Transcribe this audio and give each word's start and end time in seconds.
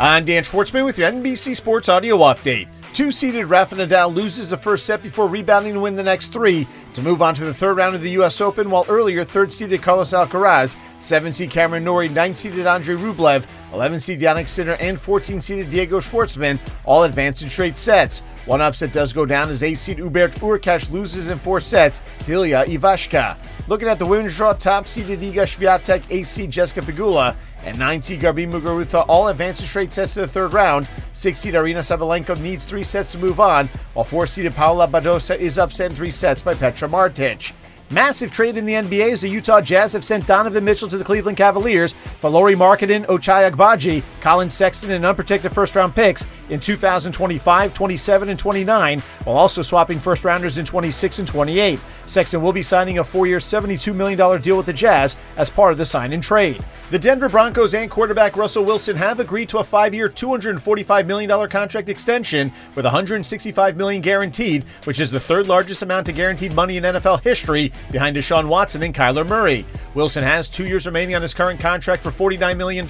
I'm 0.00 0.24
Dan 0.24 0.44
Schwartzman 0.44 0.84
with 0.84 0.96
your 0.96 1.10
NBC 1.10 1.56
Sports 1.56 1.88
Audio 1.88 2.18
Update. 2.18 2.68
Two 2.98 3.12
seeded 3.12 3.46
Rafa 3.46 3.76
Nadal 3.76 4.12
loses 4.12 4.50
the 4.50 4.56
first 4.56 4.84
set 4.84 5.04
before 5.04 5.28
rebounding 5.28 5.74
to 5.74 5.78
win 5.78 5.94
the 5.94 6.02
next 6.02 6.32
three 6.32 6.66
to 6.94 7.00
move 7.00 7.22
on 7.22 7.32
to 7.36 7.44
the 7.44 7.54
third 7.54 7.76
round 7.76 7.94
of 7.94 8.00
the 8.00 8.10
U.S. 8.10 8.40
Open, 8.40 8.70
while 8.70 8.84
earlier 8.88 9.22
third 9.22 9.52
seeded 9.52 9.82
Carlos 9.82 10.12
Alcaraz, 10.12 10.76
7 10.98 11.32
seed 11.32 11.48
Cameron 11.48 11.84
Norrie, 11.84 12.08
9 12.08 12.34
seeded 12.34 12.66
Andre 12.66 12.96
Rublev, 12.96 13.46
11 13.72 14.00
seed 14.00 14.18
Jannik 14.18 14.48
Sinner, 14.48 14.76
and 14.80 15.00
14 15.00 15.40
seeded 15.40 15.70
Diego 15.70 16.00
Schwartzman 16.00 16.58
all 16.84 17.04
advance 17.04 17.40
in 17.42 17.48
straight 17.48 17.78
sets. 17.78 18.18
One 18.46 18.60
upset 18.60 18.92
does 18.92 19.12
go 19.12 19.24
down 19.24 19.48
as 19.48 19.62
8 19.62 19.76
seed 19.76 19.98
Hubert 19.98 20.32
Hurkacz 20.32 20.90
loses 20.90 21.30
in 21.30 21.38
four 21.38 21.60
sets 21.60 22.02
to 22.24 22.32
Ilya 22.32 22.64
Ivashka. 22.64 23.36
Looking 23.68 23.86
at 23.86 23.98
the 23.98 24.06
women's 24.06 24.34
draw, 24.34 24.54
top 24.54 24.88
seeded 24.88 25.20
Iga 25.20 25.44
Swiatek, 25.44 26.02
8 26.10 26.26
seed 26.26 26.50
Jessica 26.50 26.80
Pegula, 26.80 27.36
and 27.64 27.78
9 27.78 28.02
seed 28.02 28.20
Garbi 28.20 28.50
Muguruza 28.50 29.04
all 29.08 29.28
advance 29.28 29.60
in 29.60 29.66
straight 29.66 29.92
sets 29.92 30.14
to 30.14 30.20
the 30.20 30.26
third 30.26 30.54
round. 30.54 30.88
6 31.12 31.38
seed 31.38 31.54
Aryna 31.54 31.80
Sabalenka 31.80 32.40
needs 32.40 32.64
3 32.64 32.82
sets 32.88 33.10
to 33.12 33.18
move 33.18 33.38
on, 33.38 33.68
while 33.94 34.04
4 34.04 34.26
seeded 34.26 34.54
Paula 34.54 34.88
Badosa 34.88 35.36
is 35.38 35.58
upset 35.58 35.90
in 35.90 35.96
3 35.96 36.10
sets 36.10 36.42
by 36.42 36.54
Petra 36.54 36.88
Martic. 36.88 37.52
Massive 37.90 38.30
trade 38.30 38.58
in 38.58 38.66
the 38.66 38.74
NBA 38.74 39.12
as 39.12 39.22
the 39.22 39.30
Utah 39.30 39.62
Jazz 39.62 39.94
have 39.94 40.04
sent 40.04 40.26
Donovan 40.26 40.62
Mitchell 40.62 40.88
to 40.88 40.98
the 40.98 41.04
Cleveland 41.04 41.38
Cavaliers 41.38 41.94
for 42.20 42.28
Lauri 42.28 42.54
Markkanen, 42.54 43.06
Ochai 43.06 43.50
Agbaji, 43.50 44.02
Collin 44.20 44.50
Sexton, 44.50 44.90
and 44.90 45.06
unprotected 45.06 45.52
first 45.52 45.74
round 45.74 45.94
picks 45.94 46.26
in 46.50 46.60
2025, 46.60 47.74
27, 47.74 48.28
and 48.28 48.38
29, 48.38 49.00
while 49.24 49.36
also 49.36 49.62
swapping 49.62 49.98
first 49.98 50.24
rounders 50.24 50.58
in 50.58 50.64
26 50.64 51.18
and 51.20 51.28
28. 51.28 51.80
Sexton 52.06 52.42
will 52.42 52.52
be 52.52 52.62
signing 52.62 52.98
a 52.98 53.04
four 53.04 53.26
year, 53.26 53.38
$72 53.38 53.94
million 53.94 54.40
deal 54.40 54.56
with 54.56 54.66
the 54.66 54.72
Jazz 54.72 55.16
as 55.36 55.50
part 55.50 55.72
of 55.72 55.78
the 55.78 55.84
sign 55.84 56.12
and 56.12 56.22
trade. 56.22 56.64
The 56.90 56.98
Denver 56.98 57.28
Broncos 57.28 57.74
and 57.74 57.90
quarterback 57.90 58.36
Russell 58.36 58.64
Wilson 58.64 58.96
have 58.96 59.20
agreed 59.20 59.50
to 59.50 59.58
a 59.58 59.64
five 59.64 59.94
year, 59.94 60.08
$245 60.08 61.06
million 61.06 61.48
contract 61.50 61.88
extension 61.90 62.50
with 62.74 62.86
165 62.86 63.76
million 63.76 64.00
guaranteed, 64.00 64.64
which 64.84 65.00
is 65.00 65.10
the 65.10 65.20
third 65.20 65.48
largest 65.48 65.82
amount 65.82 66.08
of 66.08 66.14
guaranteed 66.14 66.54
money 66.54 66.78
in 66.78 66.84
NFL 66.84 67.22
history 67.22 67.72
behind 67.90 68.16
Deshaun 68.16 68.48
Watson 68.48 68.82
and 68.82 68.94
Kyler 68.94 69.26
Murray. 69.26 69.66
Wilson 69.98 70.22
has 70.22 70.48
two 70.48 70.64
years 70.64 70.86
remaining 70.86 71.16
on 71.16 71.22
his 71.22 71.34
current 71.34 71.58
contract 71.58 72.04
for 72.04 72.12
$49 72.12 72.56
million, 72.56 72.86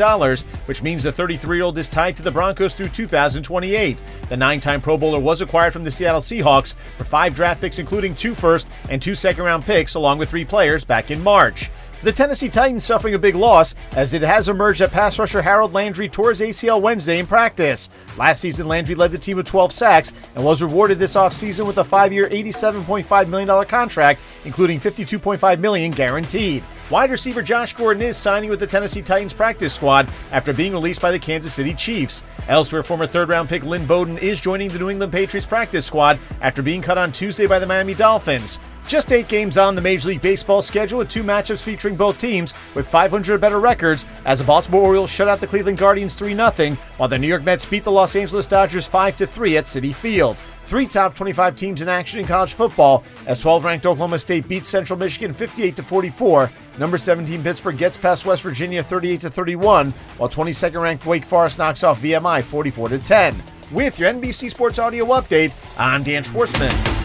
which 0.67 0.83
means 0.83 1.03
the 1.03 1.11
33 1.11 1.57
year 1.57 1.65
old 1.65 1.79
is 1.79 1.89
tied 1.89 2.15
to 2.17 2.23
the 2.23 2.31
Broncos 2.31 2.75
through 2.75 2.91
2028. 2.91 3.97
The 4.29 4.37
nine 4.37 4.61
time 4.61 4.83
Pro 4.83 4.99
Bowler 4.99 5.19
was 5.19 5.41
acquired 5.41 5.73
from 5.73 5.85
the 5.85 5.91
Seattle 5.91 6.21
Seahawks 6.21 6.75
for 6.99 7.05
five 7.05 7.35
draft 7.35 7.63
picks, 7.63 7.79
including 7.79 8.15
two 8.15 8.35
first 8.35 8.69
and 8.91 9.01
two 9.01 9.15
second 9.15 9.45
round 9.45 9.65
picks, 9.65 9.95
along 9.95 10.19
with 10.19 10.29
three 10.29 10.45
players 10.45 10.85
back 10.85 11.11
in 11.11 11.25
March. 11.25 11.71
The 12.01 12.13
Tennessee 12.13 12.49
Titans 12.49 12.85
suffering 12.85 13.15
a 13.15 13.19
big 13.19 13.35
loss 13.35 13.75
as 13.97 14.15
it 14.15 14.23
has 14.23 14.49
emerged 14.49 14.81
that 14.81 14.93
pass 14.93 15.19
rusher 15.19 15.43
Harold 15.43 15.73
Landry 15.73 16.09
tore 16.09 16.29
his 16.29 16.41
ACL 16.41 16.81
Wednesday 16.81 17.19
in 17.19 17.27
practice. 17.27 17.91
Last 18.17 18.41
season, 18.41 18.69
Landry 18.69 18.95
led 18.95 19.11
the 19.11 19.19
team 19.19 19.37
with 19.37 19.47
12 19.47 19.73
sacks 19.73 20.13
and 20.37 20.45
was 20.45 20.63
rewarded 20.63 21.01
this 21.01 21.17
offseason 21.17 21.67
with 21.67 21.79
a 21.79 21.85
five-year, 21.85 22.29
$87.5 22.29 23.29
million 23.29 23.65
contract, 23.67 24.21
including 24.45 24.79
52.5 24.79 25.59
million 25.59 25.91
guaranteed. 25.91 26.63
Wide 26.89 27.11
receiver 27.11 27.43
Josh 27.43 27.75
Gordon 27.75 28.03
is 28.03 28.17
signing 28.17 28.49
with 28.49 28.61
the 28.61 28.67
Tennessee 28.67 29.03
Titans 29.03 29.33
practice 29.33 29.75
squad 29.75 30.09
after 30.31 30.53
being 30.53 30.73
released 30.73 31.03
by 31.03 31.11
the 31.11 31.19
Kansas 31.19 31.53
City 31.53 31.75
Chiefs. 31.75 32.23
Elsewhere, 32.47 32.85
former 32.85 33.09
third 33.09 33.29
round 33.29 33.49
pick 33.49 33.65
Lynn 33.65 33.87
Bowden 33.87 34.19
is 34.19 34.41
joining 34.41 34.69
the 34.69 34.79
New 34.79 34.89
England 34.89 35.13
Patriots 35.13 35.49
practice 35.49 35.85
squad 35.85 36.21
after 36.43 36.63
being 36.63 36.81
cut 36.81 36.97
on 36.97 37.11
Tuesday 37.11 37.47
by 37.47 37.59
the 37.59 37.67
Miami 37.67 37.95
Dolphins. 37.95 38.61
Just 38.89 39.13
eight 39.13 39.29
games 39.29 39.59
on 39.59 39.75
the 39.75 39.83
Major 39.83 40.09
League 40.09 40.23
Baseball 40.23 40.63
schedule 40.63 41.01
with 41.01 41.11
two 41.11 41.23
matchups 41.23 41.63
featuring 41.63 41.95
both 41.95 42.19
teams 42.19 42.55
with 42.75 42.89
500 42.89 43.35
or 43.35 43.39
better 43.39 43.61
records 43.61 44.07
as 44.25 44.39
the 44.39 44.47
Baltimore 44.47 44.81
Orioles 44.81 45.11
shut 45.11 45.29
out 45.29 45.41
the 45.41 45.47
Cleveland 45.47 45.77
Guardians 45.77 46.15
3 46.15 46.35
0, 46.35 46.75
while 46.97 47.09
the 47.09 47.19
New 47.19 47.27
York 47.27 47.45
Mets 47.45 47.67
beat 47.67 47.85
the 47.85 47.93
Los 47.93 48.17
Angeles 48.17 48.47
Dodgers 48.47 48.87
5 48.87 49.17
3 49.17 49.59
at 49.59 49.67
Citi 49.67 49.95
Field. 49.95 50.39
Three 50.63 50.87
top 50.87 51.15
25 51.15 51.55
teams 51.55 51.83
in 51.83 51.89
action 51.91 52.19
in 52.19 52.27
college 52.27 52.55
football 52.55 53.05
as 53.27 53.41
12 53.41 53.67
ranked 53.67 53.85
Oklahoma 53.85 54.19
State 54.19 54.49
beats 54.49 54.71
Central 54.71 54.99
Michigan 54.99 55.35
58 55.35 55.85
44. 55.85 56.51
Number 56.79 56.97
17 56.97 57.43
Pittsburgh 57.43 57.77
gets 57.77 57.99
past 57.99 58.25
West 58.25 58.43
Virginia 58.43 58.83
38 58.83 59.21
31, 59.21 59.91
while 60.17 60.31
22nd 60.31 60.81
ranked 60.81 61.05
Wake 61.05 61.27
Forest 61.27 61.59
knocks 61.59 61.85
off 61.85 62.01
VMI 62.01 62.43
44 62.43 62.89
10. 62.97 63.37
With 63.71 63.99
your 63.99 64.11
NBC 64.11 64.49
Sports 64.49 64.79
Audio 64.79 65.05
update, 65.05 65.53
I'm 65.79 66.03
Dan 66.03 66.25
Schwartzman. 66.25 66.98